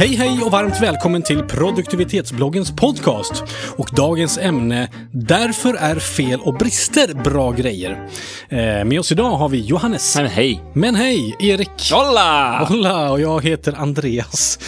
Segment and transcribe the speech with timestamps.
[0.00, 3.42] Hej hej och varmt välkommen till produktivitetsbloggens podcast.
[3.76, 8.08] Och dagens ämne Därför är fel och brister bra grejer.
[8.48, 10.16] Eh, med oss idag har vi Johannes.
[10.16, 10.62] Men hej!
[10.74, 11.92] Men hej, Erik.
[11.92, 12.66] Hola!
[12.68, 14.58] Hola, och jag heter Andreas.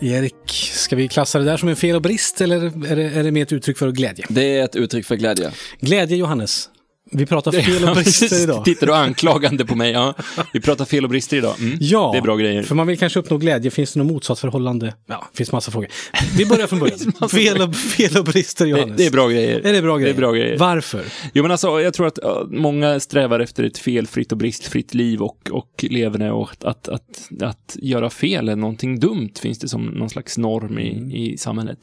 [0.00, 2.56] Erik, ska vi klassa det där som en fel och brist eller
[2.92, 4.24] är det, är det mer ett uttryck för glädje?
[4.28, 5.50] Det är ett uttryck för glädje.
[5.80, 6.68] Glädje, Johannes.
[7.10, 8.64] Vi pratar fel och brister idag.
[8.64, 9.92] Tittar du anklagande på mig?
[9.92, 10.14] Ja,
[10.52, 11.54] vi pratar fel och brister idag.
[11.60, 11.78] Mm.
[11.80, 12.62] Ja, Det är bra grejer.
[12.62, 13.70] för man vill kanske uppnå glädje.
[13.70, 14.94] Finns det något motsatsförhållande?
[15.06, 15.88] Ja, det finns massa frågor.
[16.36, 16.98] Vi börjar från början.
[17.30, 18.96] fel, och, fel och brister, Det, Johannes.
[18.96, 19.60] det är bra grejer.
[19.66, 20.14] Är det bra grejer?
[20.14, 20.58] Det är bra grejer.
[20.58, 21.04] Varför?
[21.34, 22.18] Jo, men alltså, jag tror att
[22.50, 27.28] många strävar efter ett felfritt och bristfritt liv och, och leverne och att, att, att,
[27.42, 31.10] att göra fel är någonting dumt finns det som någon slags norm i, Mm.
[31.10, 31.78] i samhället.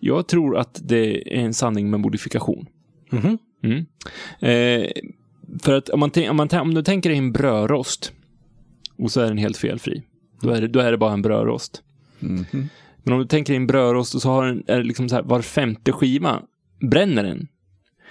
[0.00, 2.66] Jag tror att det är en sanning med modifikation.
[3.10, 3.38] Mhm.
[3.62, 3.86] Mm.
[4.40, 4.90] Eh,
[5.62, 8.12] för att om, man om, man om du tänker dig en brödrost
[8.98, 10.02] och så är den helt felfri,
[10.42, 11.82] då är det, då är det bara en brödrost.
[12.18, 12.68] Mhm.
[13.02, 15.14] Men om du tänker dig en brödrost och så har den, är det liksom så
[15.14, 16.42] här, var femte skiva
[16.80, 17.48] bränner den,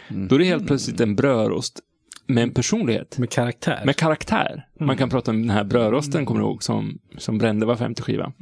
[0.10, 1.80] då är det helt plötsligt en brödrost
[2.28, 3.18] med en personlighet.
[3.18, 3.82] Med karaktär?
[3.86, 4.68] Med karaktär.
[4.80, 8.02] Man kan prata om den här brödrosten, kommer du ihåg, som, som brände var femte
[8.02, 8.34] skiva.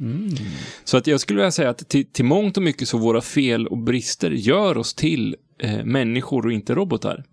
[0.84, 3.66] Så att jag skulle vilja säga att till, till mångt och mycket så våra fel
[3.66, 7.24] och brister gör oss till eh, människor och inte robotar.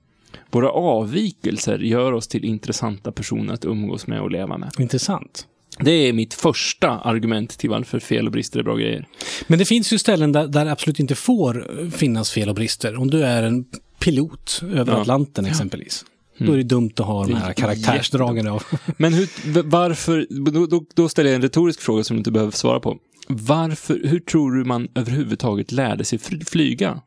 [0.51, 4.71] Våra avvikelser gör oss till intressanta personer att umgås med och leva med.
[4.79, 5.47] Intressant.
[5.79, 9.07] Det är mitt första argument till varför fel och brister är bra grejer.
[9.47, 12.95] Men det finns ju ställen där, där det absolut inte får finnas fel och brister.
[12.95, 13.65] Om du är en
[13.99, 15.01] pilot över Ja.
[15.01, 16.05] Atlanten exempelvis.
[16.37, 18.63] Då är det dumt att ha de här karaktärsdragen av.
[18.97, 22.51] Men hur, varför, då, då, då ställer jag en retorisk fråga som du inte behöver
[22.51, 22.97] svara på.
[23.27, 27.01] Varför, hur tror du man överhuvudtaget lärde sig fly- flyga?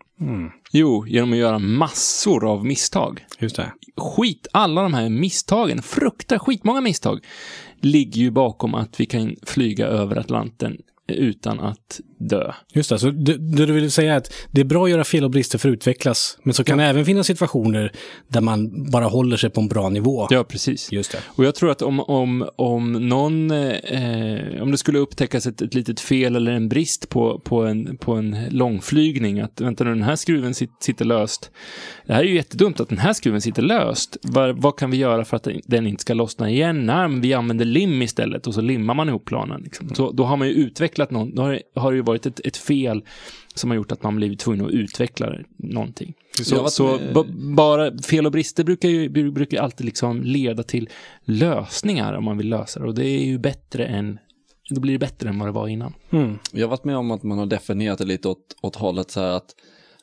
[0.72, 3.24] Jo, genom att göra massor av misstag.
[3.38, 3.72] Just det.
[3.96, 7.20] Skit, alla de här misstagen, frukta skitmånga misstag,
[7.80, 10.76] ligger ju bakom att vi kan flyga över Atlanten
[11.08, 12.52] utan att dö.
[12.74, 15.04] Just det, så det, det du vill säga är att det är bra att göra
[15.04, 16.38] fel och brister för att utvecklas.
[16.42, 17.92] Men så kan det även finnas situationer
[18.28, 20.26] där man bara håller sig på en bra nivå.
[20.30, 20.92] Ja, precis.
[20.92, 21.18] Just det.
[21.26, 25.74] Och jag tror att om, om, om någon, eh, om det skulle upptäckas ett, ett
[25.74, 30.02] litet fel eller en brist på, på, en, på en långflygning, att vänta nu, den
[30.02, 31.50] här skruven sit, sitter löst.
[32.06, 34.16] Det här är ju jättedumt att den här skruven sitter löst.
[34.22, 36.86] Vad, vad kan vi göra för att den- den inte ska lossna igen?
[36.86, 39.60] Nej, men vi använder lim istället och så limmar man ihop planen.
[39.64, 39.94] Liksom.
[39.94, 42.40] Så, då har man ju utvecklat någon, då har, det- har det ju varit ett,
[42.46, 43.04] ett fel
[43.54, 46.14] som har gjort att man blivit tvungen att utveckla någonting.
[46.42, 46.98] Så, så
[47.56, 50.88] bara fel och brister brukar ju bru- brukar ju alltid liksom leda till
[51.24, 52.86] lösningar om man vill lösa det.
[52.86, 54.18] Och det är ju bättre än,
[54.70, 55.92] då blir det bättre än vad det var innan.
[56.10, 56.38] Mm.
[56.52, 59.20] Jag har varit med om att man har definierat det lite åt, åt hållet så
[59.20, 59.54] här att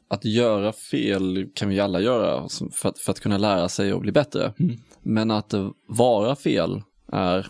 [0.08, 4.02] att göra fel kan vi alla göra för att, för att kunna lära sig och
[4.02, 4.54] bli bättre.
[5.02, 5.54] Men att
[5.88, 6.82] vara fel
[7.12, 7.48] är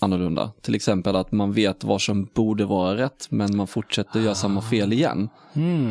[0.00, 0.50] annorlunda.
[0.62, 4.62] Till exempel att man vet vad som borde vara rätt men man fortsätter göra samma
[4.62, 5.28] fel igen.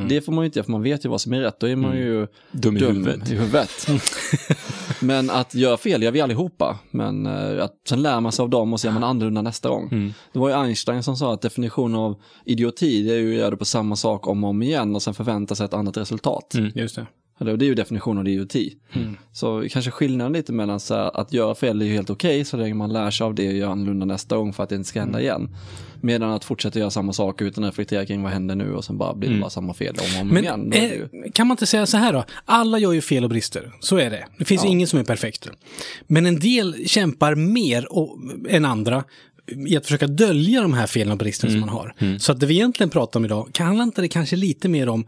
[0.09, 1.59] Det får man ju inte göra för man vet ju vad som är rätt.
[1.59, 3.31] Då är man ju Dum i dum huvudet.
[3.31, 3.87] i huvudet.
[5.01, 6.79] men att göra fel gör vi allihopa.
[6.91, 9.69] Men eh, att sen lär man sig av dem och så gör man annorlunda nästa
[9.69, 10.13] gång.
[10.33, 12.15] Det var ju Einstein som sa att definitionen av
[12.45, 15.01] idioti det är ju att göra det på samma sak om och om igen och
[15.01, 16.55] sen förvänta sig ett annat resultat.
[16.75, 17.05] Just det.
[17.43, 18.73] Eller, det är ju definitionen av idioti.
[19.31, 22.57] Så kanske skillnaden lite mellan så här, att göra fel är ju helt okej så
[22.57, 24.89] länge man lär sig av det och gör annorlunda nästa gång för att det inte
[24.89, 25.49] ska hända igen.
[26.01, 28.97] Medan att fortsätta göra samma sak utan att reflektera kring vad händer nu och sen
[28.97, 30.73] bara blir det bara samma fel om och om Men igen.
[30.75, 31.01] Ju...
[31.25, 32.23] eh, kan man inte säga så här då?
[32.45, 33.71] Alla gör ju fel och brister.
[33.79, 34.25] Så är det.
[34.37, 35.49] Det finns ingen som är perfekt.
[36.07, 38.17] Men en del kämpar mer och,
[38.49, 39.03] än andra
[39.67, 42.17] i att försöka dölja de här felen och bristerna som man har.
[42.19, 44.89] Så att det vi egentligen pratar om idag, kan handlar inte det kanske lite mer
[44.89, 45.05] om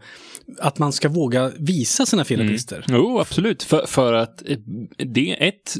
[0.58, 2.84] att man ska våga visa sina fel och brister?
[2.88, 3.62] Jo, absolut.
[3.62, 4.58] För, för att eh,
[4.98, 5.76] det, ett,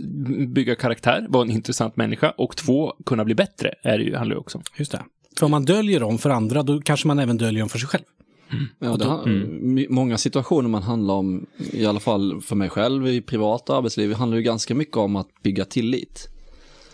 [0.48, 4.34] bygga karaktär, vara en intressant människa och två, kunna bli bättre, är det ju, handlar
[4.34, 4.64] det också om.
[4.76, 5.02] Just det.
[5.38, 7.88] För om man döljer dem för andra, då kanske man även döljer dem för sig
[7.88, 8.04] själv.
[8.78, 13.08] Ja, det har, my- Många situationer man handlar om, i alla fall för mig själv
[13.08, 16.28] i privat arbetsliv, handlar ju ganska mycket om att bygga tillit.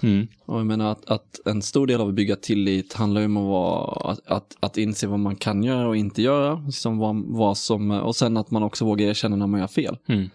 [0.03, 0.27] Mm.
[0.45, 3.37] Och jag menar att, att en stor del av att bygga tillit handlar ju om
[3.37, 6.63] att, vara, att, att, att inse vad man kan göra och inte göra.
[6.67, 9.97] Liksom vad, vad som, och sen att man också vågar erkänna när man gör fel.
[10.07, 10.31] Mm.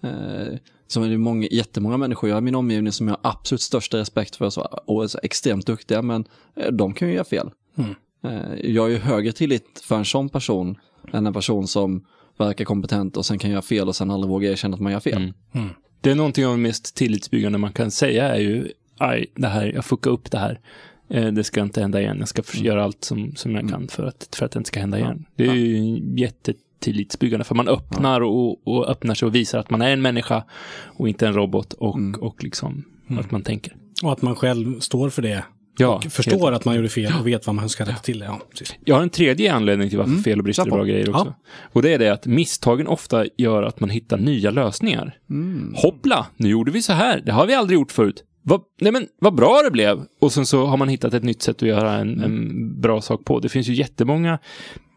[0.00, 3.60] Eh, som är det många, jättemånga människor jag i min omgivning som jag har absolut
[3.60, 4.52] största respekt för
[4.90, 6.24] och är så extremt duktiga, men
[6.56, 7.50] eh, de kan ju göra fel.
[8.24, 10.78] Eh, jag har ju högre tillit för en sån person
[11.12, 12.06] än en person som
[12.38, 15.00] verkar kompetent och sen kan göra fel och sen aldrig vågar erkänna att man gör
[15.00, 15.32] fel.
[16.00, 19.72] Det är någonting av det mest tillitsbyggande man kan säga är ju, aj, det här,
[19.74, 20.60] jag fuckade upp det här.
[21.10, 22.16] Eh, det ska inte hända igen.
[22.18, 24.68] Jag ska för- göra allt som, som jag kan för att, för att det inte
[24.68, 25.24] ska hända igen.
[25.36, 29.82] Det är ju jättetillitsbyggande, för man öppnar och, och öppnar sig och visar att man
[29.82, 30.44] är en människa
[30.84, 32.84] och inte en robot och, och liksom
[33.18, 33.76] att man tänker.
[34.02, 35.44] Och att man själv står för det
[35.78, 38.24] Ja, och förstår att man gjorde fel och vet vad man ska rätta till det.
[38.24, 38.74] Ja, precis.
[38.84, 41.34] Jag har en tredje anledning till varför fel och brister är bra grejer också.
[41.72, 45.18] Och det är det att misstagen ofta gör att man hittar nya lösningar.
[45.74, 47.20] Hoppla, nu gjorde vi så här.
[47.26, 48.24] Det har vi aldrig gjort förut.
[48.46, 50.04] Vad, nej men, vad bra det blev!
[50.20, 53.24] Och sen så har man hittat ett nytt sätt att göra en, en bra sak
[53.24, 53.40] på.
[53.40, 54.38] Det finns ju jättemånga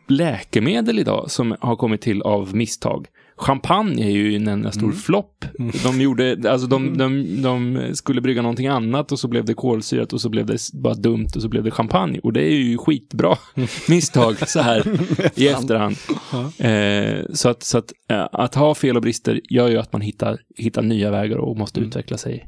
[0.07, 3.07] läkemedel idag som har kommit till av misstag.
[3.37, 5.45] Champagne är ju en enda stor flopp.
[5.83, 10.13] De, gjorde, alltså de, de, de skulle brygga någonting annat och så blev det kolsyrat
[10.13, 12.19] och så blev det bara dumt och så blev det champagne.
[12.19, 13.37] Och det är ju skitbra
[13.89, 14.83] misstag så här
[15.35, 15.95] i efterhand.
[16.59, 20.01] Eh, så att, så att, eh, att ha fel och brister gör ju att man
[20.01, 22.47] hittar, hittar nya vägar och måste utveckla sig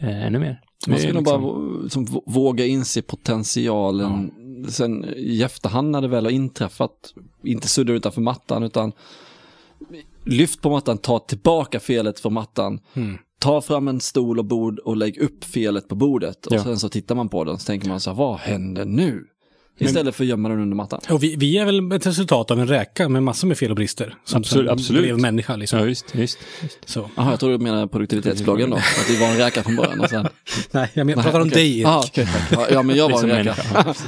[0.00, 0.60] eh, ännu mer.
[0.88, 4.30] Man ska nog liksom- bara vå- som, vå- våga inse potentialen.
[4.68, 7.14] Sen i efterhand när det väl har inträffat,
[7.44, 8.92] inte sudda utanför mattan utan
[10.26, 12.80] lyft på mattan, ta tillbaka felet från mattan.
[12.94, 13.16] Mm.
[13.40, 16.46] Ta fram en stol och bord och lägg upp felet på bordet.
[16.46, 16.64] Och Ja.
[16.64, 19.24] sen så tittar man på den och så tänker man så här, vad händer nu?
[19.78, 21.00] Istället för att gömma den under mattan.
[21.10, 23.76] Och vi, vi är väl ett resultat av en räka med massor med fel och
[23.76, 24.14] brister.
[24.24, 25.02] Som Absolut, som absolut.
[25.02, 25.78] blev människa liksom.
[25.78, 26.38] Ja, visst, visst.
[26.84, 27.10] Så.
[27.16, 28.76] Jaha, jag tror du menar produktivitetsbloggen då.
[28.76, 30.28] Att vi var en räka från början och sen...
[30.70, 31.74] Nej, jag men, pratar om okej.
[31.74, 31.84] dig.
[31.84, 32.68] Ah, okej, tack.
[32.70, 33.54] Ja, men jag var en räka.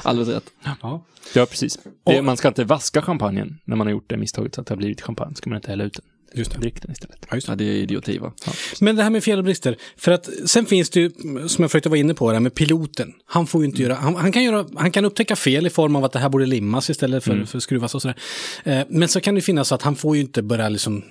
[0.02, 0.44] Alldeles rätt.
[0.82, 1.04] Ja.
[1.34, 1.78] Ja, precis.
[2.06, 4.74] Det, man ska inte vaska champagnen när man har gjort det misstaget så att det
[4.74, 5.34] har blivit champagne.
[5.34, 6.04] ska man inte hälla ut den.
[6.34, 6.58] Just det.
[6.58, 7.26] Drick den istället.
[7.30, 7.36] Ja.
[7.46, 8.32] Ja, det är idioti va?
[8.80, 9.76] Men det här med fel och brister.
[9.96, 11.10] För att sen finns det ju,
[11.48, 13.12] som jag försökte vara inne på, det här med piloten.
[13.26, 15.96] Han får ju inte göra, han, han, kan göra, han kan upptäcka fel i form
[15.96, 18.16] av att det här borde limmas istället för, för skruvas och sådär.
[18.64, 21.02] Eh, men så kan det finnas så att han får ju inte börja liksom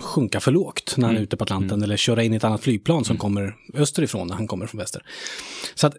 [0.00, 2.60] sjunka för lågt när han är ute på Atlanten eller köra in i ett annat
[2.62, 5.02] flygplan som kommer österifrån när han kommer från väster.
[5.74, 5.96] Så att,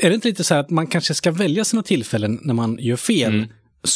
[0.00, 2.78] är det inte lite så här att man kanske ska välja sina tillfällen när man
[2.80, 3.48] gör fel s-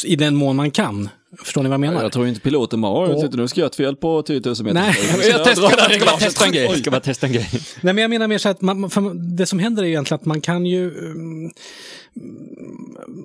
[0.05, 1.09] i den mån man kan?
[1.43, 2.03] Förstår ni vad jag menar?
[2.03, 4.55] Jag tror inte piloten bara, "Oj, titta, nu ska jag ett fel på 10 000
[4.59, 4.73] meter.
[4.73, 4.95] Nej,
[5.29, 5.69] jag ska
[6.05, 6.77] bara testa en grej.
[6.77, 7.49] Ska bara testa en grej.
[7.81, 8.89] Nej, men jag menar mer så att man,
[9.37, 11.51] det som händer är egentligen att man kan ju um,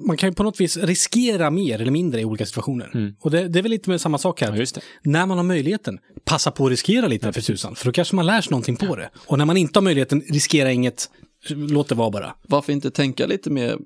[0.06, 3.14] man kan ju på något vis riskera mer eller mindre i olika situationer.
[3.20, 4.66] Och det, det är väl lite med samma sak här.
[4.74, 4.80] Ja.
[5.02, 7.74] När man har möjligheten, passa på att riskera lite för tusan.
[7.76, 9.10] För då kanske man lär sig någonting på det.
[9.26, 11.10] Och när man inte har möjligheten, riskera inget,
[11.50, 12.34] låt det vara bara.
[12.42, 13.78] Varför inte tänka lite mer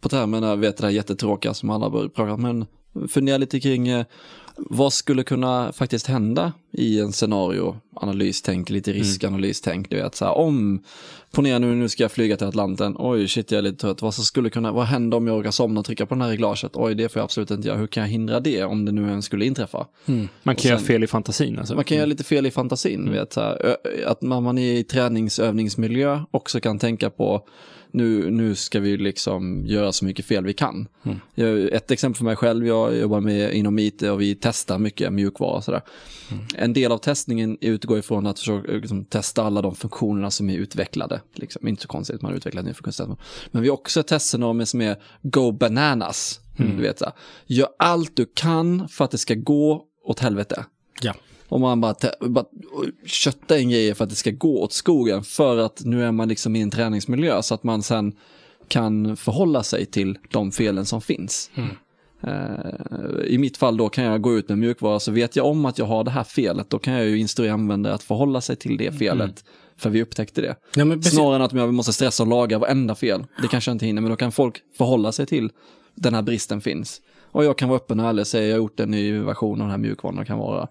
[0.00, 2.66] på termerna, vet det här jättetråkiga som alla bör prata om, men
[3.08, 4.04] fundera lite kring eh,
[4.56, 10.82] vad skulle kunna faktiskt hända i en scenarioanalystänk, lite riskanalystänk, du vet så här om,
[11.32, 14.14] ponera nu, nu ska jag flyga till Atlanten, oj shit jag är lite trött, vad
[14.14, 16.94] skulle kunna, vad händer om jag råkar somna och trycka på det här reglaget, oj
[16.94, 19.24] det får jag absolut inte göra, hur kan jag hindra det om det nu ens
[19.24, 19.86] skulle inträffa?
[20.42, 21.58] Man kan sen- göra fel i fantasin.
[21.58, 21.74] Alltså.
[21.74, 26.20] Man kan göra lite fel i fantasin, vet, så här, att man är i träningsövningsmiljö
[26.30, 27.46] också kan tänka på
[27.90, 30.88] nu, nu ska vi liksom göra så mycket fel vi kan.
[31.34, 35.12] Jag, ett exempel för mig själv, jag jobbar med inom IT och vi testar mycket
[35.12, 35.82] mjukvara och sådär.
[36.54, 40.58] En del av testningen utgår ifrån att försöka liksom, testa alla de funktionerna som är
[40.58, 41.20] utvecklade.
[41.34, 41.68] Liksom.
[41.68, 43.16] Inte så konstigt, man har utvecklat en ny funktion.
[43.50, 46.40] Men vi har också testscenarier som är go bananas.
[46.56, 47.14] Du vet, så här.
[47.46, 50.64] Gör allt du kan för att det ska gå åt helvete.
[51.00, 51.14] Ja.
[51.48, 52.44] Om man bara, bara
[53.06, 56.28] köttar in grejer för att det ska gå åt skogen för att nu är man
[56.28, 58.12] liksom i en träningsmiljö så att man sen
[58.68, 61.50] kan förhålla sig till de felen som finns.
[61.54, 61.64] Eh,
[63.26, 65.78] I mitt fall då kan jag gå ut med mjukvara så vet jag om att
[65.78, 68.76] jag har det här felet då kan jag ju instruera användare att förhålla sig till
[68.76, 69.44] det felet.
[69.76, 70.56] För vi upptäckte det.
[70.74, 71.02] Ja.
[71.02, 73.26] Snarare än att jag måste stressa och laga varenda fel.
[73.42, 75.50] Det kanske jag inte hinner men då kan folk förhålla sig till
[75.94, 77.00] den här bristen finns.
[77.22, 79.60] Och jag kan vara öppen och ärlig och säga jag har gjort en ny version
[79.60, 80.68] av den här mjukvaran kan vara.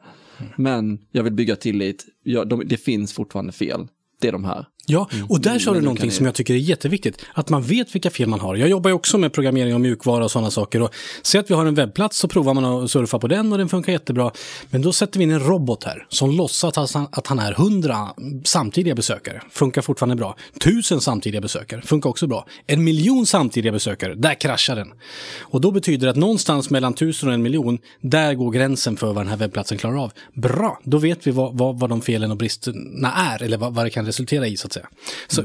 [0.55, 2.05] Men jag vill bygga tillit.
[2.23, 3.87] Jag, de, det finns fortfarande fel.
[4.21, 4.65] Det är de här.
[4.85, 7.25] Ja, och där sa Men du någonting som jag tycker är jätteviktigt.
[7.33, 8.55] Att man vet vilka fel man har.
[8.55, 10.81] Jag jobbar ju också med programmering och mjukvara och sådana saker.
[10.81, 10.89] Och
[11.21, 13.69] säg att vi har en webbplats så provar man att surfa på den och den
[13.69, 14.31] funkar jättebra.
[14.69, 17.51] Men då sätter vi in en robot här som låtsas att han, att han är
[17.51, 18.13] hundra
[18.43, 19.41] samtidiga besökare.
[19.51, 20.35] Funkar fortfarande bra.
[20.59, 21.81] Tusen samtidiga besökare.
[21.81, 22.45] Funkar också bra.
[22.67, 24.15] En miljon samtidiga besökare.
[24.15, 24.93] Där kraschar den.
[25.39, 29.07] Och då betyder det att någonstans mellan tusen och en miljon, där går gränsen för
[29.07, 30.11] vad den här webbplatsen klarar av.
[30.33, 33.85] Bra, då vet vi vad, vad, vad de felen och bristerna är, eller vad, vad
[33.85, 34.89] det kan resultera i så att säga.
[35.27, 35.41] Så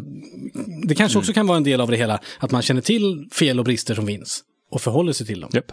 [0.88, 3.58] det kanske också kan vara en del av det hela, att man känner till fel
[3.58, 5.50] och brister som finns och förhåller sig till dem.
[5.52, 5.72] Japp.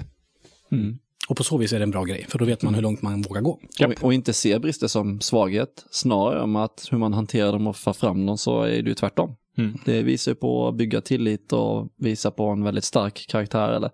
[1.29, 3.01] Och på så vis är det en bra grej, för då vet man hur långt
[3.01, 3.59] man vågar gå.
[3.79, 3.91] Japp.
[3.91, 5.85] Och, och inte se brister som svaghet.
[5.91, 8.93] Snarare om att hur man hanterar dem och får fram dem så är det ju
[8.93, 9.35] tvärtom.
[9.57, 9.77] Mm.
[9.85, 13.91] Det visar ju på att bygga tillit och visa på en väldigt stark karaktär eller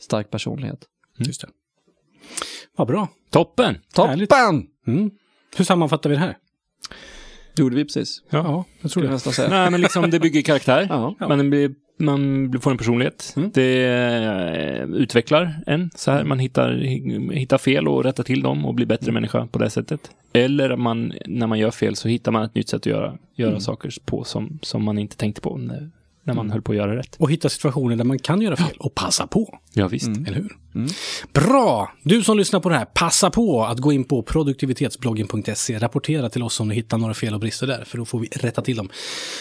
[0.00, 0.84] stark personlighet.
[1.18, 1.48] Just det.
[2.76, 3.08] Vad bra.
[3.30, 3.78] Toppen!
[3.94, 4.66] Toppen!
[4.86, 5.10] Mm.
[5.56, 6.36] Hur sammanfattar vi det här?
[7.54, 8.22] Det gjorde vi precis.
[8.30, 9.18] Ja, jag tror jag det.
[9.18, 9.48] säga.
[9.48, 10.86] Nej, men liksom det bygger karaktär.
[10.90, 11.14] Ja.
[11.28, 13.34] Man, blir, man får en personlighet.
[13.36, 13.50] Mm.
[13.54, 15.90] Det eh, utvecklar en.
[15.94, 16.74] Så här, man hittar,
[17.32, 20.00] hittar fel och rättar till dem och blir bättre människa på det sättet.
[20.32, 23.60] Eller man, när man gör fel så hittar man ett nytt sätt att göra, göra
[23.60, 25.90] saker på som, som man inte tänkte på när,
[26.24, 27.16] när man höll på att göra rätt.
[27.18, 29.58] Och hitta situationer där man kan göra fel och passa på.
[29.72, 30.08] Ja, visst.
[30.08, 30.56] Eller hur?
[31.32, 31.92] Bra!
[32.02, 35.78] Du som lyssnar på det här, passa på att gå in på produktivitetsbloggen.se.
[35.78, 38.26] Rapportera till oss om ni hittar några fel och brister där, för då får vi
[38.26, 38.88] rätta till dem.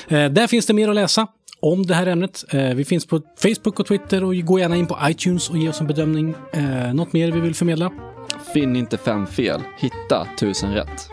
[0.07, 1.27] Eh, där finns det mer att läsa
[1.59, 2.43] om det här ämnet.
[2.50, 5.69] Eh, vi finns på Facebook och Twitter och gå gärna in på iTunes och ge
[5.69, 6.35] oss en bedömning.
[6.53, 7.91] Eh, något mer vi vill förmedla?
[8.53, 11.09] Finn inte fem fel, hitta tusen rätt.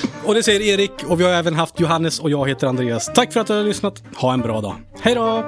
[0.26, 3.10] Och det säger Erik och vi har även haft Johannes och jag heter Andreas.
[3.14, 4.02] Tack för att du har lyssnat.
[4.16, 4.74] Ha en bra dag.
[5.00, 5.44] Hej då!